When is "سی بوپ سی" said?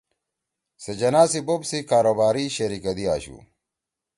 1.31-1.79